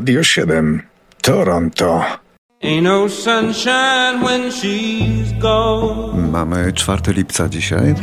[0.00, 0.82] Radio 7
[1.22, 2.04] Toronto.
[2.82, 3.08] No
[6.32, 7.94] Mamy 4 lipca dzisiaj.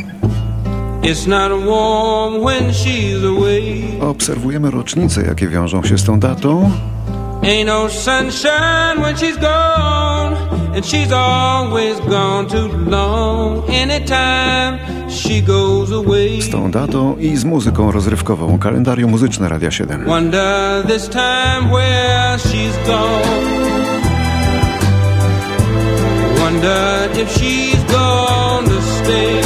[4.00, 6.70] Obserwujemy rocznice, jakie wiążą się z tą datą.
[7.42, 13.68] Ain't no sunshine when she's gone, and she's always gone too long.
[13.70, 14.78] Anytime
[15.10, 16.40] she goes away.
[16.42, 20.04] Z tą datą i z muzyką rozrywkową kalendarium muzyczne Radia 7.
[20.06, 23.68] Wonder this time where she's gone.
[26.40, 29.40] Wonder if she's gone to stay.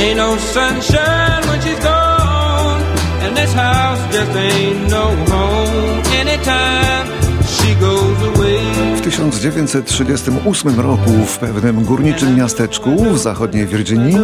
[0.00, 2.82] Ain't no sunshine when she's gone,
[3.22, 7.25] and this house just ain't no home anytime.
[8.96, 14.16] W 1938 roku w pewnym górniczym miasteczku w zachodniej Virginii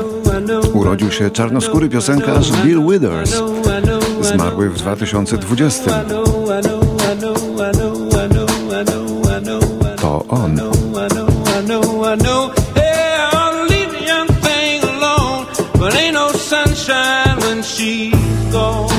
[0.72, 3.42] urodził się czarnoskóry piosenkarz Bill Withers.
[4.20, 6.04] Zmarły w 2020.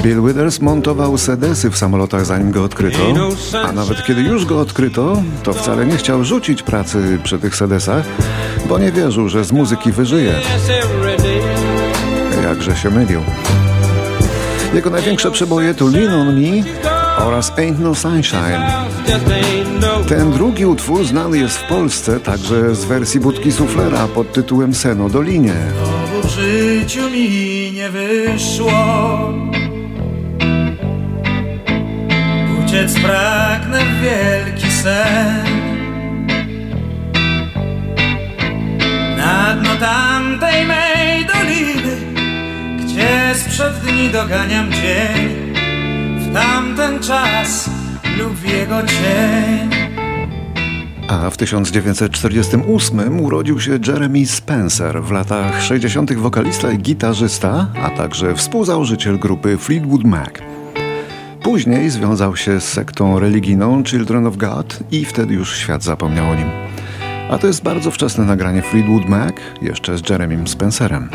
[0.03, 2.99] Bill Withers montował sedesy w samolotach zanim go odkryto,
[3.67, 8.05] a nawet kiedy już go odkryto, to wcale nie chciał rzucić pracy przy tych sedesach,
[8.69, 10.33] bo nie wierzył, że z muzyki wyżyje.
[12.43, 13.21] Jakże się mylił.
[14.73, 16.63] Jego największe przeboje to Lean On Me
[17.17, 18.63] oraz Ain't No Sunshine.
[20.07, 25.09] Ten drugi utwór znany jest w Polsce także z wersji budki suflera pod tytułem Seno
[25.09, 25.55] Dolinie.
[26.23, 28.71] W życiu mi nie wyszło
[33.79, 35.45] w wielki sen
[39.17, 41.95] Na dno tamtej mej doliny
[42.77, 45.53] Gdzie sprzed dni doganiam dzień
[46.19, 47.69] W tamten czas
[48.17, 49.83] lub jego cień
[51.07, 56.13] a w 1948 urodził się Jeremy Spencer, w latach 60.
[56.13, 60.52] wokalista i gitarzysta, a także współzałożyciel grupy Fleetwood Mac.
[61.43, 66.35] Później związał się z sektą religijną Children of God i wtedy już świat zapomniał o
[66.35, 66.49] nim.
[67.29, 71.09] A to jest bardzo wczesne nagranie Fleetwood Mac, jeszcze z Jeremym Spencerem.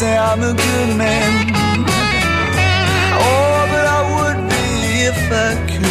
[0.00, 1.32] Say I'm a good man.
[3.18, 4.64] Oh, but I would be
[5.10, 5.90] if I could.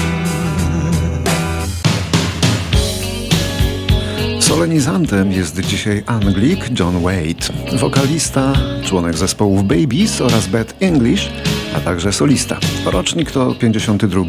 [4.44, 8.54] Solenizantem jest dzisiaj Anglik John Wade, wokalista,
[8.86, 11.30] członek zespołów Babies oraz Bad English,
[11.76, 12.58] a także solista.
[12.86, 14.22] Rocznik to 52,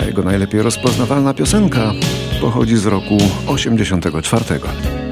[0.00, 1.92] a jego najlepiej rozpoznawalna piosenka
[2.40, 5.03] pochodzi z roku 84.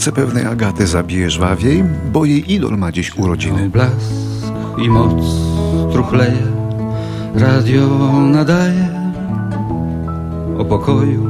[0.00, 3.68] serce pewnej Agaty zabije żwawiej, bo jej idol ma dziś urodziny.
[3.68, 4.12] Blask
[4.78, 5.24] i moc
[5.92, 6.46] truchleje,
[7.34, 7.88] radio
[8.20, 8.88] nadaje
[10.58, 11.26] o pokoju.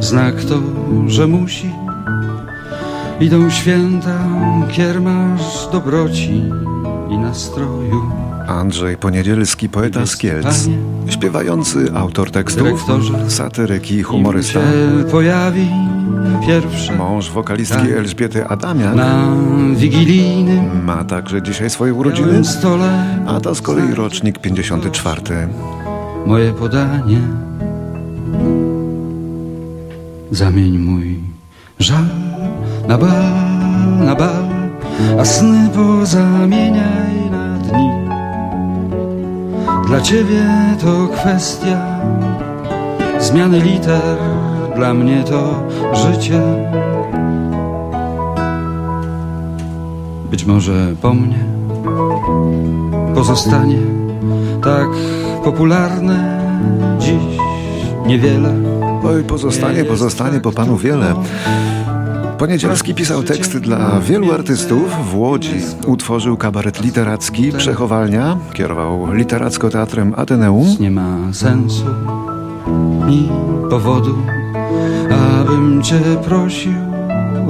[0.00, 0.58] Znak to,
[1.06, 1.70] że musi.
[3.20, 4.18] Idą święta,
[4.70, 6.42] kiermasz dobroci
[7.10, 8.02] i nastroju.
[8.48, 10.68] Andrzej Poniedzielski, poeta z Kielc,
[11.08, 12.84] śpiewający, autor tekstów,
[13.28, 14.60] satyryki i humorysta.
[15.10, 15.68] pojawi
[16.46, 16.96] pierwsze.
[16.96, 17.90] Mąż wokalistki tak.
[17.90, 18.94] Elżbiety Adamiak.
[18.94, 19.28] Na
[19.74, 20.84] wigilijnym.
[20.84, 22.42] Ma także dzisiaj swoje urodziny.
[23.26, 25.22] A to z kolei rocznik 54.
[26.26, 27.20] Moje podanie.
[30.30, 31.18] Zamień mój
[31.78, 32.04] żal
[32.88, 33.24] na bal,
[34.04, 34.47] na bal,
[35.18, 37.90] a sny pozamieniaj na dni.
[39.86, 40.44] Dla ciebie
[40.80, 42.00] to kwestia
[43.18, 44.18] zmiany liter
[44.76, 45.62] dla mnie to
[45.92, 46.40] życie.
[50.30, 51.44] Być może po mnie
[53.14, 53.78] pozostanie
[54.62, 54.88] tak
[55.44, 56.40] popularne
[56.98, 57.38] dziś
[58.06, 58.54] niewiele.
[59.04, 61.14] Oj, pozostanie, pozostanie po panu wiele.
[62.38, 65.54] Poniedzielski pisał teksty dla wielu artystów w Łodzi.
[65.86, 70.66] Utworzył kabaret literacki Przechowalnia, kierował literacko-teatrem Ateneum.
[70.80, 71.84] Nie ma sensu
[73.06, 73.28] ni
[73.70, 74.14] powodu,
[75.40, 76.72] abym cię prosił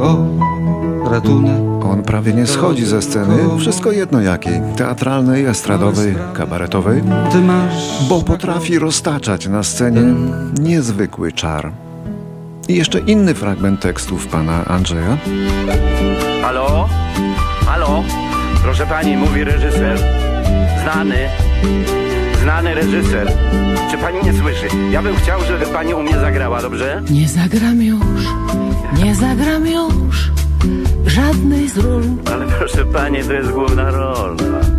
[0.02, 0.26] o
[1.11, 1.85] ratunek.
[1.85, 7.02] On prawie nie schodzi ze sceny, wszystko jedno jakiej, teatralnej, estradowej, kabaretowej,
[8.08, 10.02] bo potrafi roztaczać na scenie
[10.61, 11.73] niezwykły czar.
[12.69, 15.19] I jeszcze inny fragment tekstów pana Andrzeja.
[16.43, 16.88] Halo?
[17.67, 18.05] Halo?
[18.62, 19.99] Proszę pani, mówi reżyser.
[20.82, 21.17] Znany.
[22.43, 23.32] Znany reżyser.
[23.91, 24.67] Czy pani nie słyszy?
[24.91, 27.03] Ja bym chciał, żeby pani u mnie zagrała, dobrze?
[27.11, 28.25] Nie zagram już,
[29.05, 30.31] nie zagram już
[31.06, 32.03] żadnej z ról.
[32.32, 34.37] Ale proszę pani, to jest główna rola.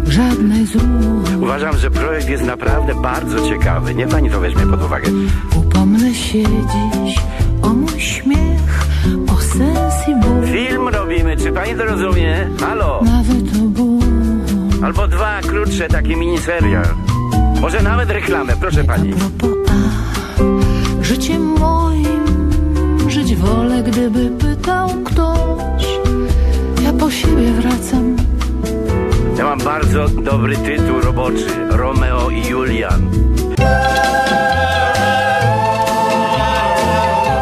[0.07, 1.41] Żadnej z ról.
[1.43, 3.95] Uważam, że projekt jest naprawdę bardzo ciekawy.
[3.95, 5.11] Nie pani to weźmie pod uwagę.
[5.55, 7.15] Upomnę się dziś
[7.69, 8.87] o mój śmiech,
[9.27, 10.45] o sens i ból.
[10.45, 12.49] Film robimy, czy pani to rozumie?
[12.61, 13.01] Halo?
[13.03, 13.99] Nawet o ból.
[14.83, 16.85] Albo dwa krótsze, takie miniserial.
[17.61, 19.13] Może nawet reklamę, proszę pani.
[19.13, 22.25] A propos, a życiem moim
[23.07, 25.99] żyć wolę, gdyby pytał ktoś.
[26.83, 28.15] Ja po siebie wracam.
[29.37, 31.47] Ja mam bardzo dobry tytuł roboczy.
[31.69, 33.09] Romeo i Julian.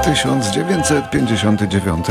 [0.08, 2.06] 1959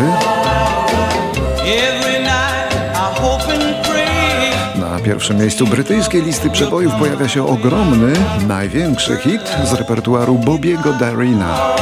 [4.76, 8.12] Na pierwszym miejscu brytyjskiej listy przebojów pojawia się ogromny,
[8.48, 11.74] największy hit z repertuaru Bobiego Darina.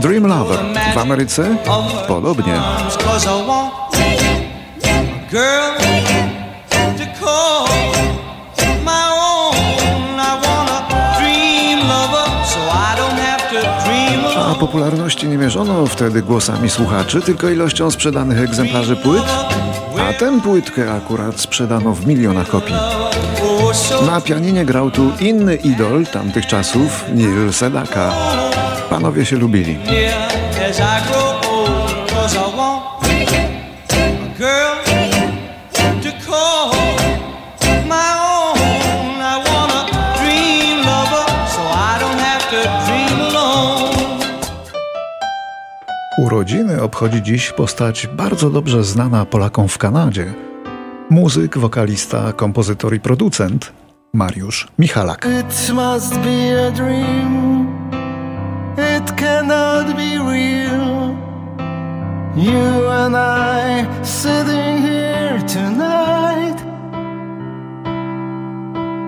[0.00, 0.58] Dream Lover.
[0.94, 1.56] W Ameryce
[2.08, 2.54] podobnie.
[2.54, 2.90] A
[14.78, 19.24] popularności nie mierzono wtedy głosami słuchaczy, tylko ilością sprzedanych egzemplarzy płyt,
[20.00, 22.74] a tę płytkę akurat sprzedano w milionach kopii.
[24.06, 28.12] Na pianinie grał tu inny idol tamtych czasów, Neil Sedaka.
[28.90, 29.78] Panowie się lubili.
[46.28, 50.34] Urodziny obchodzi dziś postać bardzo dobrze znana Polakom w Kanadzie.
[51.10, 53.72] Muzyk, wokalista, kompozytor i producent
[54.14, 55.26] Mariusz Michalak.
[55.40, 57.66] It must be a dream.
[58.96, 61.16] It cannot be real.
[62.36, 66.62] You and I sitting here tonight,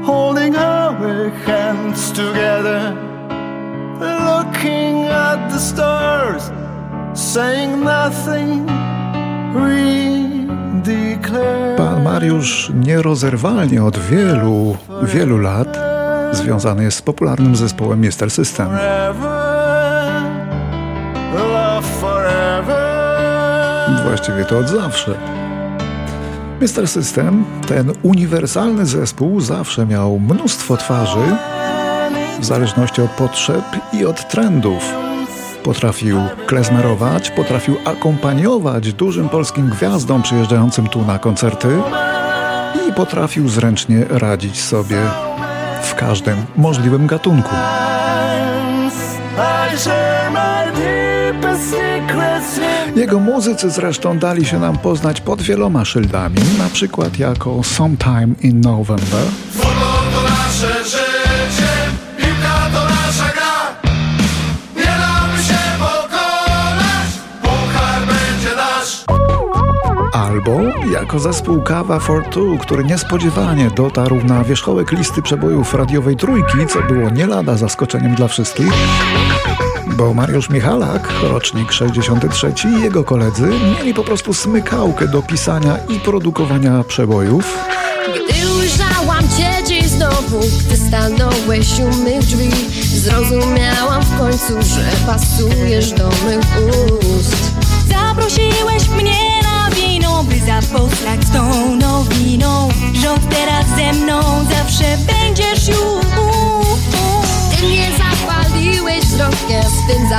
[0.06, 2.94] holding our hands together,
[4.00, 6.59] looking at the stars,
[11.76, 15.78] Pan Mariusz nierozerwalnie od wielu, wielu lat
[16.32, 18.68] związany jest z popularnym zespołem Mister System.
[24.04, 25.14] Właściwie to od zawsze.
[26.60, 31.36] Mister System, ten uniwersalny zespół, zawsze miał mnóstwo twarzy
[32.40, 35.09] w zależności od potrzeb i od trendów.
[35.62, 41.68] Potrafił klezmerować, potrafił akompaniować dużym polskim gwiazdom przyjeżdżającym tu na koncerty
[42.88, 44.96] i potrafił zręcznie radzić sobie
[45.82, 47.54] w każdym możliwym gatunku.
[52.96, 58.60] Jego muzycy zresztą dali się nam poznać pod wieloma szyldami, na przykład jako Sometime in
[58.60, 59.24] November,
[70.50, 76.66] albo jako zespół Kawa for Two, który niespodziewanie dotarł na wierzchołek listy przebojów radiowej trójki,
[76.68, 78.72] co było nie lada zaskoczeniem dla wszystkich,
[79.86, 86.00] bo Mariusz Michalak, rocznik 63 i jego koledzy mieli po prostu smykałkę do pisania i
[86.00, 87.58] produkowania przebojów,
[88.08, 92.50] Gdy ujrzałam cię dziś znowu, gdy stanąłeś u mych drzwi
[93.00, 96.69] Zrozumiałam w końcu, że pasujesz do mych ust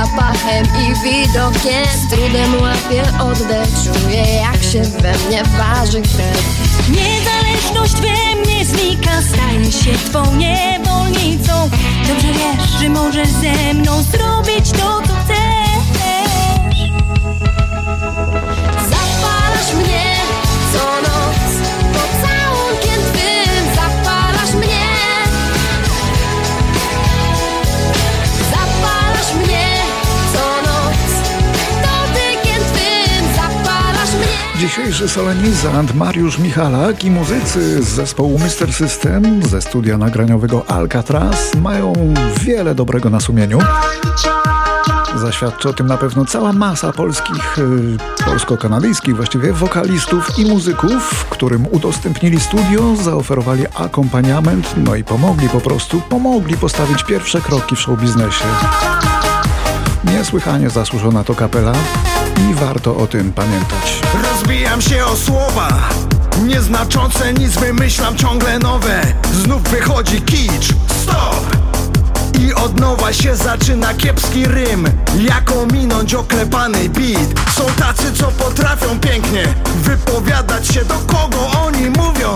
[0.02, 1.86] zapachem i widokiem.
[1.94, 6.42] Z trudem łapię oddech, czuję jak się we mnie waży krew.
[6.88, 11.70] Niezależność we mnie znika, staje się twą niewolnicą.
[12.08, 16.78] Dobrze wiesz, że możesz ze mną zrobić to, co chcesz.
[18.90, 20.16] Zapalasz mnie
[20.72, 21.11] co noc
[34.92, 38.72] Dzisiejszy solenizant Mariusz Michalak i muzycy z zespołu Mr.
[38.72, 41.92] System ze studia nagraniowego Alcatraz mają
[42.40, 43.58] wiele dobrego na sumieniu.
[45.16, 51.66] Zaświadczy o tym na pewno cała masa polskich, y, polsko-kanadyjskich właściwie wokalistów i muzyków, którym
[51.66, 58.44] udostępnili studio, zaoferowali akompaniament, no i pomogli po prostu, pomogli postawić pierwsze kroki w showbiznesie.
[60.22, 61.72] Niesłychanie zasłużona to kapela
[62.50, 64.00] i warto o tym pamiętać.
[64.22, 65.68] Rozbijam się o słowa
[66.42, 69.02] Nieznaczące nic wymyślam ciągle nowe
[69.32, 71.56] Znów wychodzi kicz Stop!
[72.40, 74.84] I od nowa się zaczyna kiepski rym
[75.28, 82.34] Jak ominąć oklepany beat Są tacy co potrafią pięknie Wypowiadać się do kogo oni mówią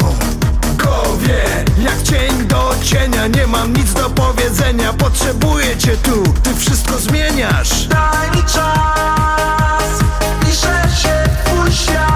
[0.87, 4.93] Go wie, jak cień do cienia Nie mam nic do powiedzenia.
[4.93, 7.87] Potrzebuję cię tu, ty wszystko zmieniasz.
[7.87, 10.01] Daj mi czas
[10.41, 12.16] Piszę się twój świat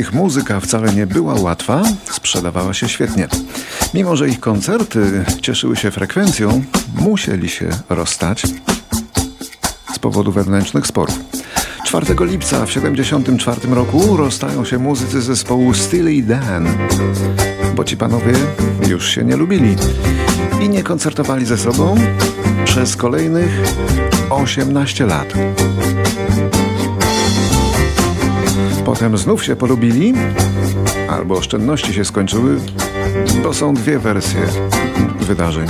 [0.00, 3.28] ich muzyka wcale nie była łatwa, sprzedawała się świetnie.
[3.94, 6.62] Mimo, że ich koncerty cieszyły się frekwencją,
[6.94, 8.46] musieli się rozstać
[9.94, 11.18] z powodu wewnętrznych sporów.
[11.86, 16.68] 4 lipca w 1974 roku rozstają się muzycy zespołu Steely Dan,
[17.74, 18.32] bo ci panowie
[18.88, 19.76] już się nie lubili
[20.60, 21.94] i nie koncertowali ze sobą
[22.64, 23.60] przez kolejnych
[24.30, 25.34] 18 lat.
[28.90, 30.14] Potem znów się polubili,
[31.10, 32.60] albo oszczędności się skończyły,
[33.42, 34.40] bo są dwie wersje
[35.20, 35.66] wydarzeń.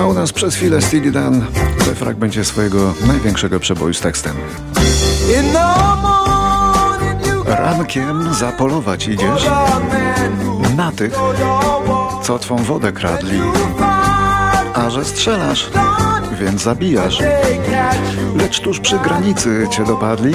[0.00, 1.46] A u nas przez chwilę Steely Dan
[1.78, 4.36] we fragmencie swojego największego przeboju z tekstem.
[7.46, 9.46] Rankiem zapolować idziesz
[10.76, 11.14] na tych,
[12.22, 13.40] co twą wodę kradli,
[14.74, 15.70] a że strzelasz,
[16.44, 17.18] więc zabijasz.
[18.36, 20.34] Lecz tuż przy granicy cię dopadli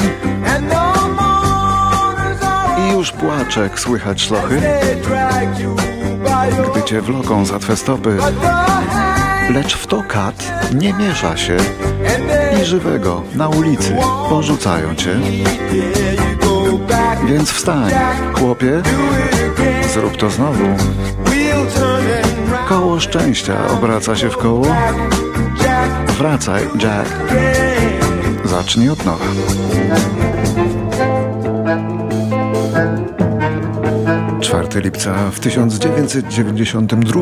[2.79, 4.61] i już płaczek słychać szlochy,
[6.71, 8.17] gdy cię wloką za twe stopy.
[9.49, 11.57] Lecz w to kat nie miesza się
[12.61, 13.95] i żywego na ulicy
[14.29, 15.15] porzucają cię.
[17.27, 17.91] Więc wstań,
[18.33, 18.81] chłopie,
[19.93, 20.65] zrób to znowu.
[22.69, 24.65] Koło szczęścia obraca się w koło.
[26.17, 27.09] Wracaj, Jack.
[28.45, 29.25] Zacznij od nowa.
[34.41, 37.21] Czwarty lipca w 1992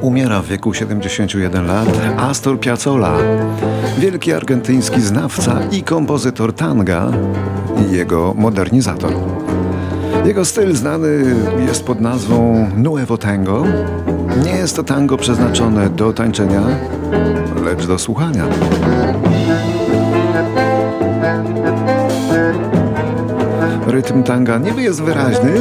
[0.00, 3.16] umiera w wieku 71 lat Astor Piazzolla,
[3.98, 7.10] wielki argentyński znawca i kompozytor tanga
[7.88, 9.12] i jego modernizator.
[10.24, 11.36] Jego styl znany
[11.66, 13.64] jest pod nazwą Nuevo Tango.
[14.44, 16.62] Nie jest to tango przeznaczone do tańczenia,
[17.64, 18.44] lecz do słuchania.
[23.86, 25.52] Rytm tanga niby jest wyraźny,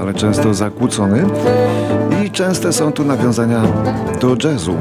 [0.00, 1.24] ale często zakłócony
[2.24, 3.62] i częste są tu nawiązania
[4.20, 4.74] do jazzu.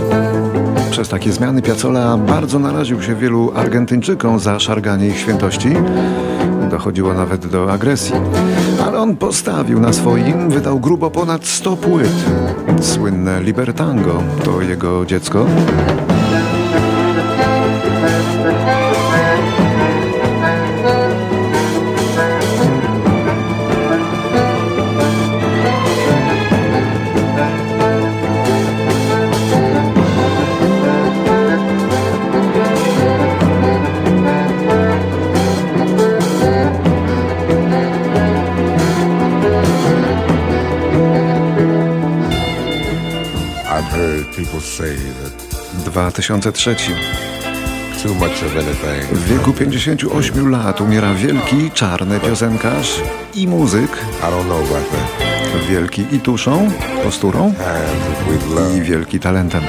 [0.92, 5.70] Przez takie zmiany Piazzolla bardzo naraził się wielu Argentyńczykom za szarganie ich świętości.
[6.72, 8.15] Dochodziło nawet do agresji.
[8.88, 12.25] Ale on postawił na swoim, wydał grubo ponad 100 płyt.
[12.82, 15.46] Słynne Libertango to jego dziecko.
[46.23, 47.33] 2003.
[48.13, 49.17] too much of anything.
[49.17, 53.01] W wieku 58 lat umiera wielki, czarny piosenkarz
[53.36, 55.70] i muzyk I don't know about that.
[55.70, 56.72] Wielki i tuszą,
[57.03, 57.53] posturą
[58.77, 59.62] i wielki talentem.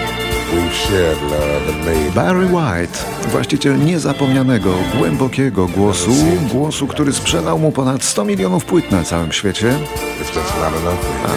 [2.15, 2.99] Barry White,
[3.31, 6.11] właściciel niezapomnianego, głębokiego głosu,
[6.53, 9.79] głosu, który sprzedał mu ponad 100 milionów płyt na całym świecie,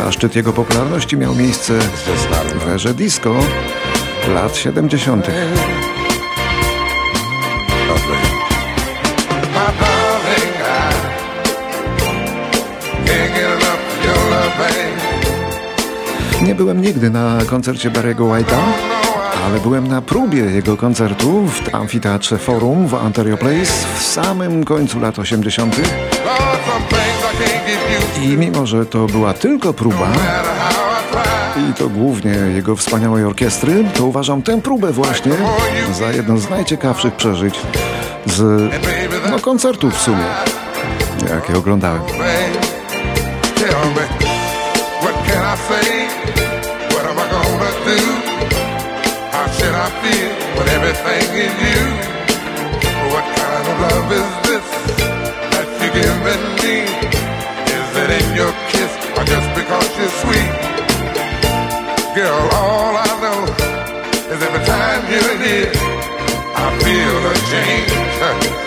[0.07, 1.79] a szczyt jego popularności miał miejsce
[2.65, 3.35] w erze disco
[4.33, 5.27] lat 70.
[16.47, 18.57] Nie byłem nigdy na koncercie Barry'ego White'a,
[19.45, 24.99] ale byłem na próbie jego koncertu w amfiteatrze Forum w Ontario Place w samym końcu
[24.99, 25.75] lat 80.
[28.21, 30.11] I mimo, że to była tylko próba,
[31.69, 35.33] i to głównie jego wspaniałej orkiestry, to uważam tę próbę właśnie
[35.99, 37.59] za jedno z najciekawszych przeżyć
[38.25, 38.71] z
[39.31, 40.25] no, koncertów w sumie,
[41.29, 42.01] jakie oglądałem.
[45.69, 47.99] I gonna do?
[49.35, 51.83] How should I feel when everything is you.
[53.11, 54.67] What kind of love is this
[55.51, 56.77] that you're giving me?
[57.75, 60.53] Is it in your kiss or just because you're sweet?
[62.15, 63.39] Girl, all I know
[64.31, 65.71] is every time you're here,
[66.55, 68.63] I feel a change,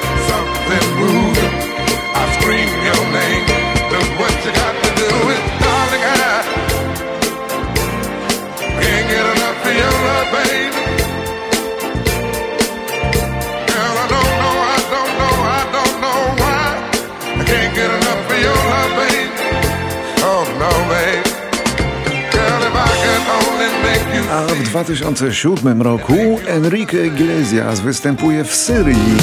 [24.41, 26.13] A w 2007 roku
[26.47, 29.17] Enrique Iglesias występuje w Syrii.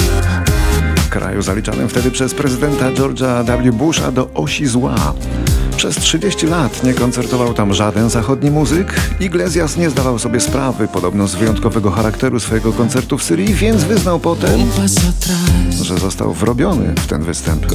[1.10, 3.72] Kraju zaliczanym wtedy przez prezydenta George'a W.
[3.72, 5.14] Busha do osi zła.
[5.76, 8.94] Przez 30 lat nie koncertował tam żaden zachodni muzyk.
[9.20, 14.20] Iglesias nie zdawał sobie sprawy podobno z wyjątkowego charakteru swojego koncertu w Syrii, więc wyznał
[14.20, 14.60] potem,
[15.82, 17.66] że został wrobiony w ten występ.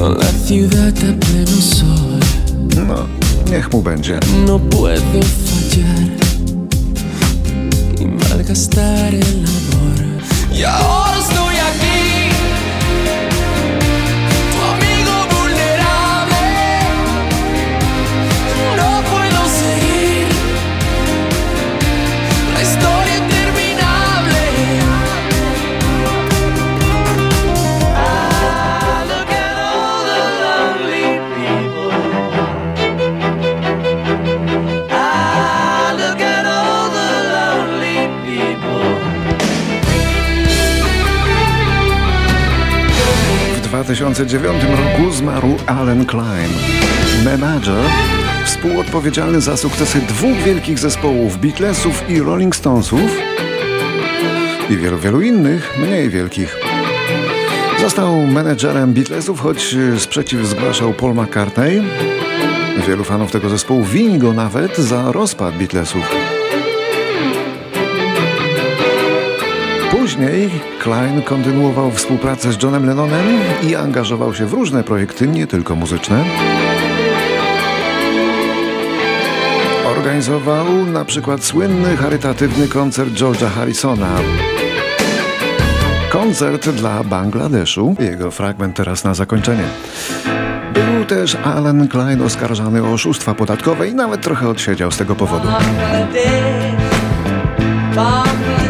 [2.88, 3.06] No,
[3.52, 4.20] niech mu będzie.
[4.48, 6.23] No malgastar el
[8.54, 10.06] stare al lavoro.
[10.52, 11.13] Yeah,
[44.14, 46.50] 2009 roku zmarł Alan Klein,
[47.26, 47.84] menadżer
[48.46, 53.18] współodpowiedzialny za sukcesy dwóch wielkich zespołów Beatlesów i Rolling Stonesów
[54.70, 56.58] i wielu, wielu innych, mniej wielkich.
[57.82, 61.84] Został menedżerem Beatlesów, choć sprzeciw zgłaszał Paul McCartney.
[62.88, 66.16] Wielu fanów tego zespołu wini go nawet za rozpad Beatlesów.
[70.04, 73.26] Później Klein kontynuował współpracę z Johnem Lennonem
[73.64, 76.24] i angażował się w różne projekty, nie tylko muzyczne.
[79.98, 84.10] Organizował na przykład słynny charytatywny koncert George'a Harrisona.
[86.10, 87.96] Koncert dla Bangladeszu.
[88.00, 89.66] Jego fragment teraz na zakończenie.
[90.74, 95.48] Był też Alan Klein oskarżany o oszustwa podatkowe i nawet trochę odsiedział z tego powodu.
[95.48, 96.76] Bangladesh,
[97.96, 98.63] Bangladesh.